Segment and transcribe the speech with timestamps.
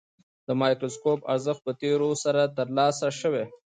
[0.47, 3.43] د مایکروسکوپ ارزښت په تېرېدو سره ترلاسه شوی.